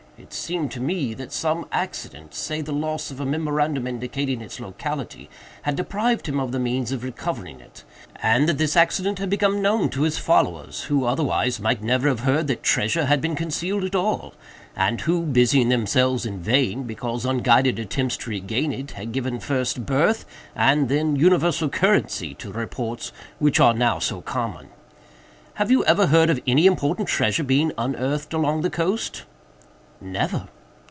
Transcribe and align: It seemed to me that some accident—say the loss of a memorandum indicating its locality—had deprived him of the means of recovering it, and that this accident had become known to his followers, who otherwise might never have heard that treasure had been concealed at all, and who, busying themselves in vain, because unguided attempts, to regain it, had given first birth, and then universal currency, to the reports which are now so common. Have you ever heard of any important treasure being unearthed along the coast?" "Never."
It 0.23 0.33
seemed 0.33 0.69
to 0.73 0.79
me 0.79 1.15
that 1.15 1.31
some 1.33 1.65
accident—say 1.71 2.61
the 2.61 2.71
loss 2.71 3.09
of 3.09 3.19
a 3.19 3.25
memorandum 3.25 3.87
indicating 3.87 4.39
its 4.39 4.59
locality—had 4.59 5.75
deprived 5.75 6.27
him 6.29 6.39
of 6.39 6.51
the 6.51 6.59
means 6.59 6.91
of 6.91 7.03
recovering 7.03 7.59
it, 7.59 7.83
and 8.17 8.47
that 8.47 8.59
this 8.59 8.77
accident 8.77 9.17
had 9.17 9.31
become 9.31 9.63
known 9.63 9.89
to 9.89 10.03
his 10.03 10.19
followers, 10.19 10.83
who 10.83 11.05
otherwise 11.05 11.59
might 11.59 11.81
never 11.81 12.07
have 12.07 12.19
heard 12.19 12.45
that 12.47 12.61
treasure 12.61 13.07
had 13.07 13.19
been 13.19 13.35
concealed 13.35 13.83
at 13.83 13.95
all, 13.95 14.35
and 14.75 15.01
who, 15.01 15.23
busying 15.23 15.69
themselves 15.69 16.23
in 16.23 16.39
vain, 16.39 16.83
because 16.83 17.25
unguided 17.25 17.79
attempts, 17.79 18.15
to 18.17 18.29
regain 18.29 18.71
it, 18.71 18.91
had 18.91 19.11
given 19.13 19.39
first 19.39 19.87
birth, 19.87 20.25
and 20.55 20.87
then 20.87 21.15
universal 21.15 21.67
currency, 21.67 22.35
to 22.35 22.51
the 22.51 22.59
reports 22.59 23.11
which 23.39 23.59
are 23.59 23.73
now 23.73 23.97
so 23.97 24.21
common. 24.21 24.69
Have 25.55 25.71
you 25.71 25.83
ever 25.85 26.07
heard 26.07 26.29
of 26.29 26.39
any 26.45 26.67
important 26.67 27.07
treasure 27.07 27.43
being 27.43 27.71
unearthed 27.75 28.35
along 28.35 28.61
the 28.61 28.69
coast?" 28.69 29.23
"Never." 30.03 30.47